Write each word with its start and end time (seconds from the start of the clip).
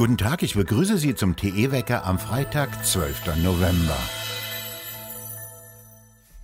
Guten 0.00 0.16
Tag, 0.16 0.42
ich 0.42 0.54
begrüße 0.54 0.96
Sie 0.96 1.14
zum 1.14 1.36
TE-Wecker 1.36 2.06
am 2.06 2.18
Freitag, 2.18 2.86
12. 2.86 3.36
November. 3.42 3.98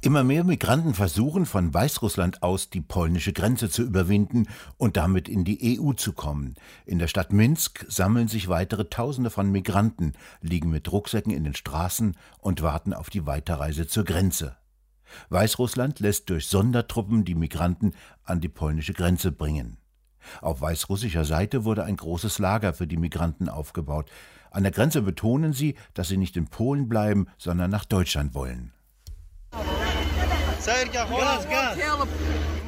Immer 0.03 0.25
mehr 0.25 0.45
Migranten 0.45 0.93
versuchen 0.93 1.47
von 1.47 1.73
Weißrussland 1.73 2.43
aus 2.43 2.69
die 2.69 2.83
polnische 2.83 3.33
Grenze 3.33 3.71
zu 3.71 3.83
überwinden 3.83 4.47
und 4.77 4.99
damit 4.99 5.27
in 5.27 5.45
die 5.45 5.81
EU 5.81 5.95
zu 5.95 6.13
kommen. 6.13 6.57
In 6.85 6.99
der 6.99 7.09
Stadt 7.09 7.33
Minsk 7.33 7.87
sammeln 7.89 8.29
sich 8.29 8.49
weitere 8.49 8.91
Tausende 8.91 9.31
von 9.31 9.51
Migranten, 9.51 10.13
liegen 10.43 10.69
mit 10.69 10.93
Rucksäcken 10.93 11.33
in 11.33 11.45
den 11.45 11.55
Straßen 11.55 12.15
und 12.39 12.61
warten 12.61 12.93
auf 12.93 13.09
die 13.09 13.25
Weiterreise 13.25 13.87
zur 13.87 14.05
Grenze. 14.05 14.57
Weißrussland 15.31 15.99
lässt 16.01 16.29
durch 16.29 16.47
Sondertruppen 16.47 17.25
die 17.25 17.35
Migranten 17.35 17.95
an 18.23 18.43
die 18.43 18.51
polnische 18.51 18.93
Grenze 18.93 19.33
bringen. 19.33 19.79
Auf 20.41 20.61
weißrussischer 20.61 21.25
Seite 21.25 21.65
wurde 21.65 21.85
ein 21.85 21.97
großes 21.97 22.39
Lager 22.39 22.73
für 22.73 22.87
die 22.87 22.97
Migranten 22.97 23.49
aufgebaut. 23.49 24.11
An 24.51 24.63
der 24.63 24.73
Grenze 24.73 25.03
betonen 25.03 25.53
sie, 25.53 25.75
dass 25.95 26.09
sie 26.09 26.17
nicht 26.17 26.37
in 26.37 26.47
Polen 26.47 26.89
bleiben, 26.89 27.27
sondern 27.37 27.71
nach 27.71 27.85
Deutschland 27.85 28.35
wollen. 28.35 28.73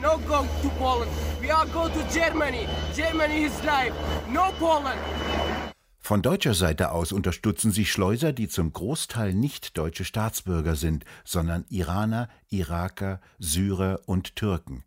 No 0.00 0.16
go 0.18 0.46
to 0.62 0.68
Poland. 0.78 1.10
We 1.40 1.52
are 1.52 1.66
go 1.66 1.88
to 1.88 2.00
Germany. 2.12 2.68
Germany 2.94 3.46
is 3.46 3.64
life. 3.64 3.94
No 4.30 4.52
Poland. 4.58 4.98
Von 5.98 6.22
deutscher 6.22 6.54
Seite 6.54 6.92
aus 6.92 7.12
unterstützen 7.12 7.72
sie 7.72 7.84
Schleuser, 7.84 8.32
die 8.32 8.48
zum 8.48 8.72
Großteil 8.72 9.34
nicht 9.34 9.76
deutsche 9.76 10.04
Staatsbürger 10.04 10.74
sind, 10.76 11.04
sondern 11.24 11.66
Iraner, 11.68 12.28
Iraker, 12.48 13.20
Syrer 13.38 14.00
und 14.06 14.36
Türken. 14.36 14.84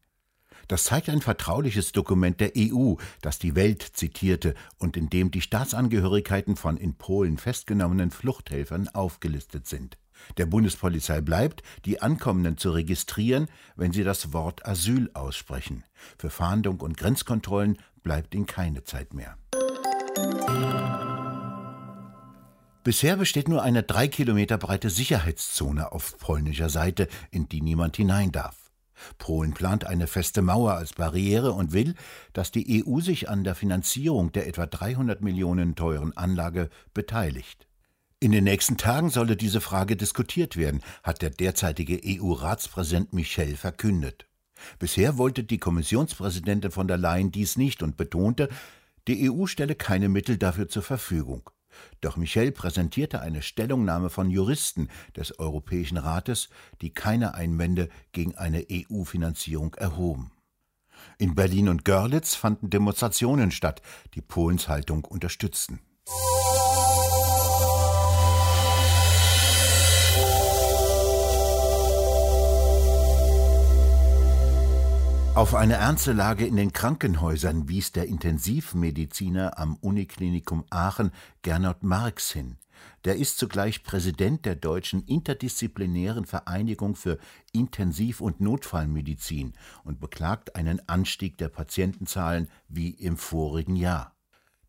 Das 0.71 0.85
zeigt 0.85 1.09
ein 1.09 1.19
vertrauliches 1.19 1.91
Dokument 1.91 2.39
der 2.39 2.53
EU, 2.57 2.93
das 3.21 3.39
die 3.39 3.55
Welt 3.55 3.81
zitierte 3.81 4.55
und 4.77 4.95
in 4.95 5.09
dem 5.09 5.29
die 5.29 5.41
Staatsangehörigkeiten 5.41 6.55
von 6.55 6.77
in 6.77 6.93
Polen 6.93 7.37
festgenommenen 7.37 8.09
Fluchthelfern 8.09 8.87
aufgelistet 8.87 9.67
sind. 9.67 9.97
Der 10.37 10.45
Bundespolizei 10.45 11.19
bleibt, 11.19 11.61
die 11.83 12.01
Ankommenden 12.01 12.57
zu 12.57 12.71
registrieren, 12.71 13.49
wenn 13.75 13.91
sie 13.91 14.05
das 14.05 14.31
Wort 14.31 14.65
Asyl 14.65 15.11
aussprechen. 15.13 15.83
Für 16.17 16.29
Fahndung 16.29 16.79
und 16.79 16.95
Grenzkontrollen 16.95 17.77
bleibt 18.01 18.33
ihnen 18.33 18.45
keine 18.45 18.85
Zeit 18.85 19.13
mehr. 19.13 19.37
Bisher 22.85 23.17
besteht 23.17 23.49
nur 23.49 23.61
eine 23.61 23.83
drei 23.83 24.07
Kilometer 24.07 24.57
breite 24.57 24.89
Sicherheitszone 24.89 25.91
auf 25.91 26.17
polnischer 26.17 26.69
Seite, 26.69 27.09
in 27.29 27.49
die 27.49 27.61
niemand 27.61 27.97
hinein 27.97 28.31
darf. 28.31 28.60
Polen 29.17 29.53
plant 29.53 29.85
eine 29.85 30.07
feste 30.07 30.41
Mauer 30.41 30.73
als 30.73 30.93
Barriere 30.93 31.53
und 31.53 31.73
will, 31.73 31.95
dass 32.33 32.51
die 32.51 32.83
EU 32.85 32.99
sich 32.99 33.29
an 33.29 33.43
der 33.43 33.55
Finanzierung 33.55 34.31
der 34.31 34.47
etwa 34.47 34.65
300 34.65 35.21
Millionen 35.21 35.75
teuren 35.75 36.15
Anlage 36.15 36.69
beteiligt. 36.93 37.67
In 38.19 38.31
den 38.31 38.43
nächsten 38.43 38.77
Tagen 38.77 39.09
solle 39.09 39.35
diese 39.35 39.61
Frage 39.61 39.95
diskutiert 39.95 40.55
werden, 40.55 40.83
hat 41.03 41.21
der 41.23 41.31
derzeitige 41.31 41.99
EU-Ratspräsident 42.05 43.13
Michel 43.13 43.55
verkündet. 43.55 44.27
Bisher 44.77 45.17
wollte 45.17 45.43
die 45.43 45.57
Kommissionspräsidentin 45.57 46.69
von 46.69 46.87
der 46.87 46.97
Leyen 46.97 47.31
dies 47.31 47.57
nicht 47.57 47.81
und 47.81 47.97
betonte, 47.97 48.49
die 49.07 49.31
EU 49.31 49.47
stelle 49.47 49.73
keine 49.73 50.07
Mittel 50.07 50.37
dafür 50.37 50.69
zur 50.69 50.83
Verfügung. 50.83 51.49
Doch 52.01 52.17
Michel 52.17 52.51
präsentierte 52.51 53.21
eine 53.21 53.41
Stellungnahme 53.41 54.09
von 54.09 54.29
Juristen 54.29 54.89
des 55.15 55.39
Europäischen 55.39 55.97
Rates, 55.97 56.49
die 56.81 56.93
keine 56.93 57.33
Einwände 57.33 57.89
gegen 58.11 58.35
eine 58.35 58.65
EU-Finanzierung 58.71 59.75
erhoben. 59.75 60.31
In 61.17 61.35
Berlin 61.35 61.69
und 61.69 61.85
Görlitz 61.85 62.35
fanden 62.35 62.69
Demonstrationen 62.69 63.51
statt, 63.51 63.81
die 64.13 64.21
Polens 64.21 64.67
Haltung 64.67 65.05
unterstützten. 65.05 65.79
Auf 75.33 75.55
eine 75.55 75.75
ernste 75.75 76.11
Lage 76.11 76.45
in 76.45 76.57
den 76.57 76.73
Krankenhäusern 76.73 77.69
wies 77.69 77.93
der 77.93 78.07
Intensivmediziner 78.07 79.57
am 79.57 79.77
Uniklinikum 79.77 80.65
Aachen 80.69 81.11
Gernot 81.41 81.83
Marx 81.83 82.31
hin. 82.31 82.57
Der 83.05 83.15
ist 83.15 83.37
zugleich 83.37 83.81
Präsident 83.83 84.45
der 84.45 84.55
Deutschen 84.55 85.05
Interdisziplinären 85.05 86.25
Vereinigung 86.25 86.97
für 86.97 87.17
Intensiv- 87.53 88.19
und 88.19 88.41
Notfallmedizin 88.41 89.53
und 89.85 90.01
beklagt 90.01 90.57
einen 90.57 90.81
Anstieg 90.89 91.37
der 91.37 91.47
Patientenzahlen 91.47 92.49
wie 92.67 92.89
im 92.89 93.15
vorigen 93.15 93.77
Jahr. 93.77 94.13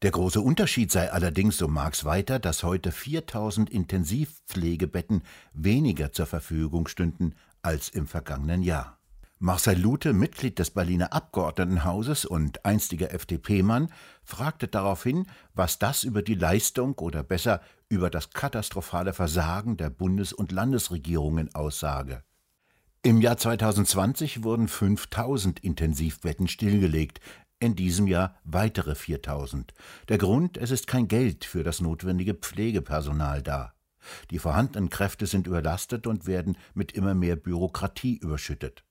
Der 0.02 0.12
große 0.12 0.40
Unterschied 0.40 0.92
sei 0.92 1.10
allerdings, 1.10 1.56
so 1.56 1.66
Marx 1.66 2.04
weiter, 2.04 2.38
dass 2.38 2.62
heute 2.62 2.92
4000 2.92 3.68
Intensivpflegebetten 3.68 5.22
weniger 5.54 6.12
zur 6.12 6.26
Verfügung 6.26 6.86
stünden 6.86 7.34
als 7.62 7.88
im 7.88 8.06
vergangenen 8.06 8.62
Jahr. 8.62 9.01
Marcel 9.44 9.76
Lute, 9.76 10.12
Mitglied 10.12 10.60
des 10.60 10.70
Berliner 10.70 11.12
Abgeordnetenhauses 11.12 12.25
und 12.25 12.64
einstiger 12.64 13.12
FDP-Mann, 13.12 13.88
fragte 14.22 14.69
daraufhin, 14.69 15.26
was 15.53 15.80
das 15.80 16.04
über 16.04 16.22
die 16.22 16.36
Leistung 16.36 16.97
oder 17.00 17.25
besser 17.25 17.60
über 17.88 18.08
das 18.08 18.30
katastrophale 18.30 19.12
Versagen 19.12 19.76
der 19.76 19.91
Bundes- 19.91 20.32
und 20.32 20.53
Landesregierungen 20.53 21.53
aussage. 21.56 22.22
Im 23.03 23.20
Jahr 23.20 23.36
2020 23.36 24.44
wurden 24.44 24.69
5000 24.69 25.59
Intensivbetten 25.59 26.47
stillgelegt, 26.47 27.19
in 27.59 27.74
diesem 27.74 28.06
Jahr 28.06 28.36
weitere 28.44 28.94
4000. 28.94 29.74
Der 30.09 30.19
Grund, 30.19 30.56
es 30.56 30.70
ist 30.70 30.86
kein 30.86 31.09
Geld 31.09 31.44
für 31.44 31.64
das 31.64 31.80
notwendige 31.80 32.34
Pflegepersonal 32.34 33.42
da. 33.42 33.72
Die 34.30 34.38
vorhandenen 34.38 34.88
Kräfte 34.88 35.26
sind 35.26 35.48
überlastet 35.48 36.06
und 36.06 36.28
werden 36.28 36.56
mit 36.74 36.92
immer 36.92 37.14
mehr 37.16 37.34
Bürokratie 37.34 38.19
überschüttet 38.19 38.84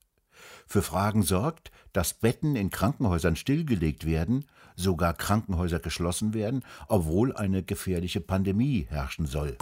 für 0.68 0.81
Fragen 0.81 1.24
sorgt, 1.24 1.72
dass 1.94 2.13
Betten 2.13 2.56
in 2.56 2.69
Krankenhäusern 2.69 3.35
stillgelegt 3.35 4.06
werden, 4.06 4.46
sogar 4.75 5.13
Krankenhäuser 5.13 5.79
geschlossen 5.79 6.34
werden, 6.34 6.63
obwohl 6.88 7.35
eine 7.35 7.63
gefährliche 7.63 8.22
Pandemie 8.22 8.88
herrschen 8.90 9.25
soll. 9.25 9.57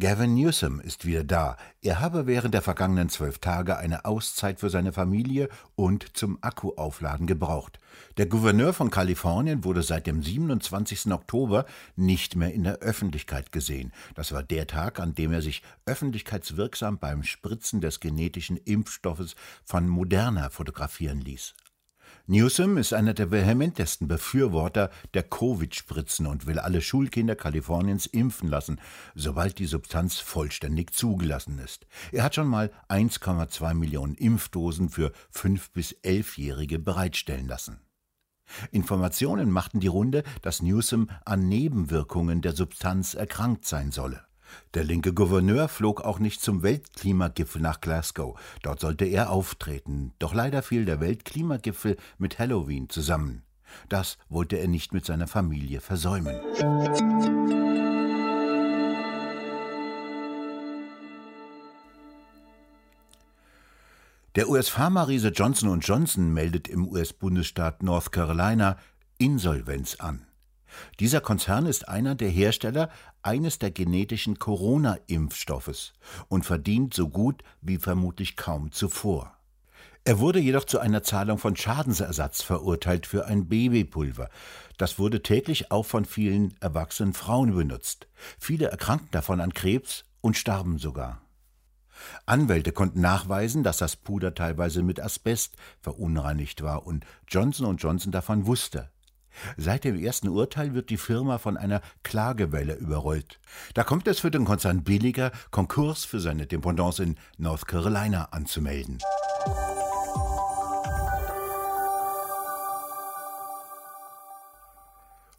Gavin 0.00 0.32
Newsom 0.32 0.80
ist 0.80 1.04
wieder 1.04 1.24
da. 1.24 1.58
Er 1.82 2.00
habe 2.00 2.26
während 2.26 2.54
der 2.54 2.62
vergangenen 2.62 3.10
zwölf 3.10 3.38
Tage 3.38 3.76
eine 3.76 4.06
Auszeit 4.06 4.58
für 4.58 4.70
seine 4.70 4.94
Familie 4.94 5.50
und 5.76 6.16
zum 6.16 6.38
Akkuaufladen 6.40 7.26
gebraucht. 7.26 7.78
Der 8.16 8.24
Gouverneur 8.24 8.72
von 8.72 8.90
Kalifornien 8.90 9.62
wurde 9.62 9.82
seit 9.82 10.06
dem 10.06 10.22
27. 10.22 11.12
Oktober 11.12 11.66
nicht 11.96 12.34
mehr 12.34 12.54
in 12.54 12.64
der 12.64 12.78
Öffentlichkeit 12.78 13.52
gesehen. 13.52 13.92
Das 14.14 14.32
war 14.32 14.42
der 14.42 14.66
Tag, 14.66 15.00
an 15.00 15.14
dem 15.14 15.32
er 15.34 15.42
sich 15.42 15.62
öffentlichkeitswirksam 15.84 16.98
beim 16.98 17.22
Spritzen 17.22 17.82
des 17.82 18.00
genetischen 18.00 18.56
Impfstoffes 18.56 19.36
von 19.66 19.86
Moderna 19.86 20.48
fotografieren 20.48 21.20
ließ. 21.20 21.52
Newsom 22.26 22.76
ist 22.76 22.92
einer 22.92 23.14
der 23.14 23.30
vehementesten 23.30 24.06
Befürworter 24.06 24.90
der 25.14 25.22
Covid-Spritzen 25.22 26.26
und 26.26 26.46
will 26.46 26.58
alle 26.58 26.80
Schulkinder 26.80 27.34
Kaliforniens 27.34 28.06
impfen 28.06 28.48
lassen, 28.48 28.80
sobald 29.14 29.58
die 29.58 29.66
Substanz 29.66 30.18
vollständig 30.18 30.92
zugelassen 30.92 31.58
ist. 31.58 31.86
Er 32.12 32.22
hat 32.22 32.34
schon 32.34 32.46
mal 32.46 32.70
1,2 32.88 33.74
Millionen 33.74 34.14
Impfdosen 34.14 34.90
für 34.90 35.12
5- 35.34 35.72
bis 35.72 35.96
11-Jährige 36.04 36.78
bereitstellen 36.78 37.48
lassen. 37.48 37.80
Informationen 38.72 39.50
machten 39.50 39.80
die 39.80 39.86
Runde, 39.86 40.24
dass 40.42 40.62
Newsom 40.62 41.08
an 41.24 41.48
Nebenwirkungen 41.48 42.42
der 42.42 42.52
Substanz 42.52 43.14
erkrankt 43.14 43.64
sein 43.64 43.92
solle. 43.92 44.24
Der 44.74 44.84
linke 44.84 45.12
Gouverneur 45.12 45.68
flog 45.68 46.00
auch 46.00 46.18
nicht 46.18 46.40
zum 46.40 46.62
Weltklimagipfel 46.62 47.60
nach 47.60 47.80
Glasgow. 47.80 48.38
Dort 48.62 48.80
sollte 48.80 49.04
er 49.04 49.30
auftreten. 49.30 50.12
Doch 50.18 50.34
leider 50.34 50.62
fiel 50.62 50.84
der 50.84 51.00
Weltklimagipfel 51.00 51.96
mit 52.18 52.38
Halloween 52.38 52.88
zusammen. 52.88 53.42
Das 53.88 54.18
wollte 54.28 54.56
er 54.56 54.68
nicht 54.68 54.92
mit 54.92 55.04
seiner 55.04 55.26
Familie 55.26 55.80
versäumen. 55.80 56.36
Der 64.36 64.48
US-Pharma-Riese 64.48 65.28
Johnson 65.28 65.80
Johnson 65.80 66.32
meldet 66.32 66.68
im 66.68 66.86
US-Bundesstaat 66.86 67.82
North 67.82 68.12
Carolina 68.12 68.76
Insolvenz 69.18 69.96
an. 69.96 70.29
Dieser 70.98 71.20
Konzern 71.20 71.66
ist 71.66 71.88
einer 71.88 72.14
der 72.14 72.28
Hersteller 72.28 72.90
eines 73.22 73.58
der 73.58 73.70
genetischen 73.70 74.38
Corona-Impfstoffes 74.38 75.92
und 76.28 76.44
verdient 76.44 76.94
so 76.94 77.08
gut 77.08 77.42
wie 77.60 77.78
vermutlich 77.78 78.36
kaum 78.36 78.72
zuvor. 78.72 79.36
Er 80.04 80.18
wurde 80.18 80.40
jedoch 80.40 80.64
zu 80.64 80.78
einer 80.78 81.02
Zahlung 81.02 81.36
von 81.36 81.56
Schadensersatz 81.56 82.42
verurteilt 82.42 83.06
für 83.06 83.26
ein 83.26 83.48
Babypulver. 83.48 84.30
Das 84.78 84.98
wurde 84.98 85.22
täglich 85.22 85.70
auch 85.70 85.84
von 85.84 86.06
vielen 86.06 86.54
erwachsenen 86.60 87.12
Frauen 87.12 87.54
benutzt. 87.54 88.08
Viele 88.38 88.68
erkrankten 88.68 89.10
davon 89.10 89.40
an 89.40 89.52
Krebs 89.52 90.04
und 90.22 90.38
starben 90.38 90.78
sogar. 90.78 91.20
Anwälte 92.24 92.72
konnten 92.72 93.02
nachweisen, 93.02 93.62
dass 93.62 93.76
das 93.76 93.96
Puder 93.96 94.34
teilweise 94.34 94.82
mit 94.82 95.00
Asbest 95.00 95.56
verunreinigt 95.80 96.62
war 96.62 96.86
und 96.86 97.04
Johnson 97.28 97.76
Johnson 97.76 98.10
davon 98.10 98.46
wusste. 98.46 98.90
Seit 99.56 99.84
dem 99.84 99.98
ersten 99.98 100.28
Urteil 100.28 100.74
wird 100.74 100.90
die 100.90 100.96
Firma 100.96 101.38
von 101.38 101.56
einer 101.56 101.80
Klagewelle 102.02 102.74
überrollt. 102.74 103.40
Da 103.74 103.84
kommt 103.84 104.06
es 104.08 104.20
für 104.20 104.30
den 104.30 104.44
Konzern 104.44 104.82
billiger, 104.82 105.32
Konkurs 105.50 106.04
für 106.04 106.20
seine 106.20 106.46
Dependance 106.46 107.02
in 107.02 107.16
North 107.38 107.66
Carolina 107.66 108.28
anzumelden. 108.32 108.98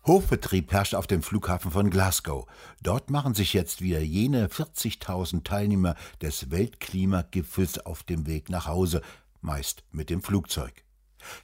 Hochbetrieb 0.07 0.71
herrscht 0.71 0.95
auf 0.95 1.05
dem 1.05 1.21
Flughafen 1.21 1.69
von 1.69 1.91
Glasgow. 1.91 2.47
Dort 2.81 3.11
machen 3.11 3.35
sich 3.35 3.53
jetzt 3.53 3.81
wieder 3.81 4.01
jene 4.01 4.47
40.000 4.47 5.43
Teilnehmer 5.43 5.95
des 6.21 6.49
Weltklimagipfels 6.49 7.85
auf 7.85 8.01
dem 8.03 8.25
Weg 8.25 8.49
nach 8.49 8.65
Hause, 8.65 9.03
meist 9.41 9.83
mit 9.91 10.09
dem 10.09 10.23
Flugzeug. 10.23 10.83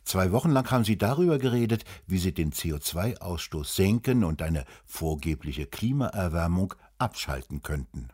Zwei 0.03 0.31
Wochen 0.31 0.51
lang 0.51 0.69
haben 0.71 0.83
sie 0.83 0.97
darüber 0.97 1.39
geredet, 1.39 1.83
wie 2.05 2.17
sie 2.17 2.33
den 2.33 2.51
CO2-Ausstoß 2.51 3.75
senken 3.75 4.23
und 4.23 4.41
eine 4.41 4.65
vorgebliche 4.85 5.65
Klimaerwärmung 5.65 6.73
abschalten 6.97 7.61
könnten. 7.61 8.09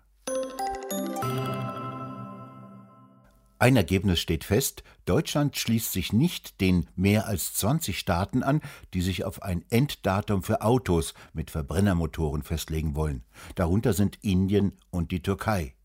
Ein 3.63 3.77
Ergebnis 3.77 4.19
steht 4.19 4.43
fest, 4.43 4.83
Deutschland 5.05 5.55
schließt 5.55 5.93
sich 5.93 6.11
nicht 6.11 6.59
den 6.59 6.85
mehr 6.97 7.27
als 7.27 7.53
20 7.53 7.97
Staaten 7.97 8.43
an, 8.43 8.59
die 8.93 9.01
sich 9.01 9.23
auf 9.23 9.41
ein 9.41 9.63
Enddatum 9.69 10.43
für 10.43 10.61
Autos 10.63 11.13
mit 11.31 11.49
Verbrennermotoren 11.49 12.43
festlegen 12.43 12.97
wollen. 12.97 13.23
Darunter 13.55 13.93
sind 13.93 14.17
Indien 14.21 14.73
und 14.89 15.11
die 15.11 15.21
Türkei. 15.21 15.75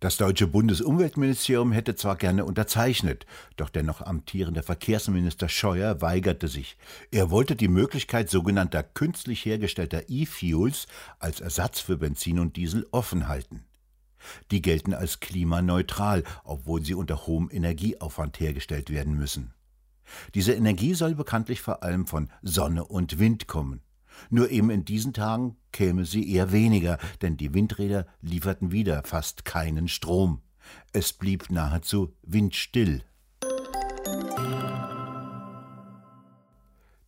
Das 0.00 0.16
deutsche 0.16 0.46
Bundesumweltministerium 0.46 1.72
hätte 1.72 1.94
zwar 1.94 2.16
gerne 2.16 2.46
unterzeichnet, 2.46 3.26
doch 3.56 3.68
der 3.68 3.82
noch 3.82 4.00
amtierende 4.00 4.62
Verkehrsminister 4.62 5.50
Scheuer 5.50 6.00
weigerte 6.00 6.48
sich. 6.48 6.78
Er 7.10 7.30
wollte 7.30 7.54
die 7.54 7.68
Möglichkeit 7.68 8.30
sogenannter 8.30 8.82
künstlich 8.82 9.44
hergestellter 9.44 10.04
E-Fuels 10.08 10.86
als 11.18 11.40
Ersatz 11.40 11.80
für 11.80 11.98
Benzin 11.98 12.38
und 12.38 12.56
Diesel 12.56 12.86
offen 12.92 13.28
halten. 13.28 13.66
Die 14.50 14.62
gelten 14.62 14.94
als 14.94 15.20
klimaneutral, 15.20 16.24
obwohl 16.44 16.82
sie 16.82 16.94
unter 16.94 17.26
hohem 17.26 17.50
Energieaufwand 17.52 18.40
hergestellt 18.40 18.88
werden 18.88 19.18
müssen. 19.18 19.52
Diese 20.34 20.54
Energie 20.54 20.94
soll 20.94 21.14
bekanntlich 21.14 21.60
vor 21.60 21.82
allem 21.82 22.06
von 22.06 22.30
Sonne 22.40 22.86
und 22.86 23.18
Wind 23.18 23.48
kommen. 23.48 23.82
Nur 24.28 24.50
eben 24.50 24.70
in 24.70 24.84
diesen 24.84 25.12
Tagen 25.12 25.56
käme 25.72 26.04
sie 26.04 26.32
eher 26.32 26.52
weniger, 26.52 26.98
denn 27.22 27.36
die 27.36 27.54
Windräder 27.54 28.06
lieferten 28.20 28.72
wieder 28.72 29.02
fast 29.04 29.44
keinen 29.44 29.88
Strom. 29.88 30.42
Es 30.92 31.12
blieb 31.12 31.50
nahezu 31.50 32.14
windstill. 32.22 33.04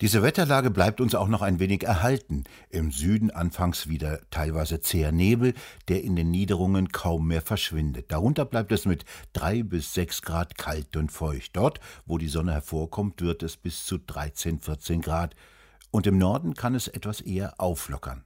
Diese 0.03 0.25
Wetterlage 0.25 0.73
bleibt 0.73 1.01
uns 1.01 1.15
auch 1.15 1.29
noch 1.29 1.43
ein 1.43 1.61
wenig 1.61 1.85
erhalten. 1.85 2.43
Im 2.71 2.91
Süden 2.91 3.31
anfangs 3.31 3.87
wieder 3.87 4.19
teilweise 4.31 4.81
zäher 4.81 5.13
Nebel, 5.13 5.55
der 5.87 6.03
in 6.03 6.17
den 6.17 6.33
Niederungen 6.33 6.89
kaum 6.89 7.29
mehr 7.29 7.41
verschwindet. 7.41 8.11
Darunter 8.11 8.45
bleibt 8.45 8.73
es 8.73 8.85
mit 8.85 9.05
drei 9.33 9.63
bis 9.63 9.95
sechs 9.95 10.21
Grad 10.21 10.59
kalt 10.59 10.97
und 10.97 11.13
feucht. 11.13 11.55
Dort, 11.55 11.79
wo 12.05 12.19
die 12.19 12.27
Sonne 12.27 12.51
hervorkommt, 12.51 13.21
wird 13.21 13.45
es 13.45 13.57
bis 13.57 13.87
zu 13.87 13.97
13, 13.97 14.59
14 14.59 15.03
Grad. 15.03 15.37
Und 15.93 16.07
im 16.07 16.17
Norden 16.19 16.55
kann 16.55 16.75
es 16.75 16.89
etwas 16.89 17.21
eher 17.21 17.61
auflockern. 17.61 18.25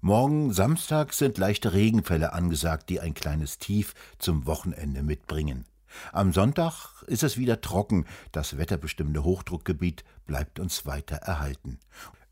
Morgen 0.00 0.52
Samstag 0.52 1.12
sind 1.12 1.36
leichte 1.38 1.74
Regenfälle 1.74 2.32
angesagt, 2.32 2.88
die 2.88 3.00
ein 3.00 3.12
kleines 3.14 3.58
Tief 3.58 3.94
zum 4.18 4.46
Wochenende 4.46 5.02
mitbringen. 5.02 5.66
Am 6.12 6.32
Sonntag 6.32 7.02
ist 7.06 7.22
es 7.22 7.36
wieder 7.36 7.60
trocken, 7.60 8.06
das 8.32 8.56
wetterbestimmende 8.56 9.24
Hochdruckgebiet 9.24 10.04
bleibt 10.26 10.58
uns 10.58 10.86
weiter 10.86 11.16
erhalten. 11.16 11.78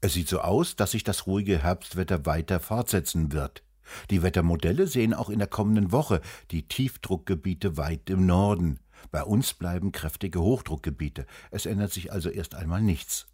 Es 0.01 0.15
sieht 0.15 0.29
so 0.29 0.41
aus, 0.41 0.77
dass 0.77 0.93
sich 0.93 1.05
das 1.05 1.27
ruhige 1.27 1.63
Herbstwetter 1.63 2.25
weiter 2.25 2.59
fortsetzen 2.59 3.33
wird. 3.33 3.63
Die 4.09 4.23
Wettermodelle 4.23 4.87
sehen 4.87 5.13
auch 5.13 5.29
in 5.29 5.41
der 5.41 5.49
kommenden 5.49 5.93
Woche 5.93 6.23
die 6.51 6.67
Tiefdruckgebiete 6.67 7.77
weit 7.77 8.09
im 8.09 8.25
Norden. 8.25 8.81
Bei 9.11 9.23
uns 9.25 9.53
bleiben 9.53 9.93
kräftige 9.93 10.41
Hochdruckgebiete. 10.41 11.27
Es 11.51 11.67
ändert 11.67 11.93
sich 11.93 12.13
also 12.13 12.31
erst 12.31 12.55
einmal 12.55 12.81
nichts. 12.81 13.27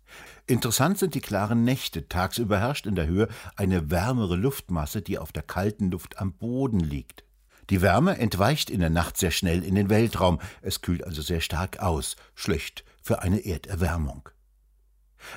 Interessant 0.47 0.99
sind 0.99 1.15
die 1.15 1.21
klaren 1.21 1.65
Nächte. 1.65 2.09
Tagsüber 2.09 2.61
herrscht 2.61 2.87
in 2.87 2.95
der 2.95 3.07
Höhe 3.07 3.29
eine 3.57 3.91
wärmere 3.91 4.37
Luftmasse, 4.37 5.03
die 5.03 5.19
auf 5.19 5.33
der 5.33 5.43
kalten 5.43 5.91
Luft 5.91 6.19
am 6.19 6.33
Boden 6.33 6.81
liegt. 6.81 7.25
Die 7.71 7.83
Wärme 7.83 8.19
entweicht 8.19 8.71
in 8.71 8.79
der 8.81 8.91
Nacht 8.91 9.17
sehr 9.17 9.33
schnell 9.33 9.65
in 9.65 9.75
den 9.75 9.91
Weltraum, 9.91 10.41
es 10.63 10.83
kühlt 10.83 11.05
also 11.05 11.21
sehr 11.21 11.41
stark 11.41 11.81
aus, 11.81 12.15
schlecht 12.35 12.85
für 13.03 13.23
eine 13.23 13.45
Erderwärmung. 13.45 14.29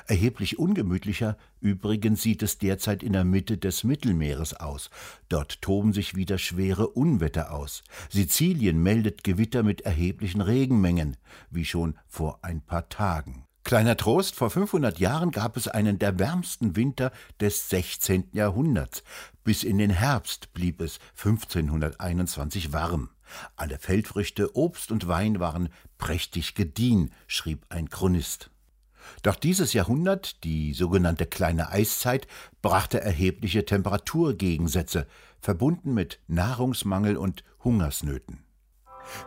Erheblich 0.06 0.60
ungemütlicher 0.60 1.38
übrigens 1.60 2.21
sieht 2.21 2.44
es 2.44 2.60
derzeit 2.60 3.01
in 3.01 3.13
der 3.13 3.24
Mitte 3.24 3.57
des 3.57 3.83
Mittelmeeres 3.83 4.54
aus. 4.54 4.92
Dort 5.30 5.62
toben 5.63 5.94
sich 5.94 6.16
wieder 6.16 6.38
schwere 6.38 6.89
Unwetter 6.89 7.51
aus. 7.51 7.83
Sizilien 8.10 8.83
meldet 8.83 9.24
Gewitter 9.24 9.63
mit 9.63 9.81
erheblichen 9.81 10.42
Regenmengen, 10.42 11.18
wie 11.50 11.66
schon 11.66 11.98
vor 12.07 12.39
ein 12.44 12.62
paar 12.62 12.89
Tagen. 12.89 13.48
Kleiner 13.69 13.98
Trost, 13.98 14.33
vor 14.33 14.50
500 14.50 14.98
Jahren 14.98 15.30
gab 15.30 15.56
es 15.56 15.68
einen 15.68 16.00
der 16.00 16.18
wärmsten 16.18 16.75
Winter 16.75 17.12
des 17.39 17.69
16. 17.69 18.30
Jahrhunderts. 18.33 19.04
Bis 19.44 19.63
in 19.63 19.77
den 19.77 19.92
Herbst 19.92 20.51
blieb 20.56 20.81
es 20.81 20.98
1521 21.24 22.74
warm. 22.74 23.12
Alle 23.56 23.77
Feldfrüchte, 23.77 24.56
Obst 24.56 24.92
und 24.92 25.07
Wein 25.07 25.39
waren 25.39 25.69
prächtig 26.00 26.56
gediehen, 26.56 27.12
schrieb 27.27 27.68
ein 27.69 27.92
Chronist. 27.92 28.50
Doch 29.21 29.36
dieses 29.36 29.74
Jahrhundert, 29.74 30.44
die 30.44 30.74
sogenannte 30.74 31.27
kleine 31.27 31.69
Eiszeit, 31.69 32.25
brachte 32.63 33.01
erhebliche 33.01 33.66
Temperaturgegensätze, 33.66 35.06
verbunden 35.42 35.94
mit 35.94 36.19
Nahrungsmangel 36.27 37.18
und 37.18 37.44
Hungersnöten. 37.63 38.48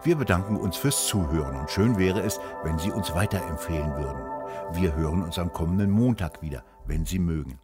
Wir 0.03 0.17
bedanken 0.17 0.57
uns 0.57 0.77
fürs 0.77 1.07
Zuhören 1.07 1.57
und 1.57 1.71
schön 1.71 1.99
wäre 1.99 2.21
es, 2.21 2.41
wenn 2.63 2.79
Sie 2.79 2.91
uns 2.91 3.15
weiterempfehlen 3.15 3.95
würden. 3.97 4.23
Wir 4.73 4.95
hören 4.95 5.23
uns 5.23 5.39
am 5.39 5.53
kommenden 5.53 5.91
Montag 5.91 6.43
wieder, 6.43 6.65
wenn 6.87 7.05
Sie 7.05 7.19
mögen. 7.19 7.62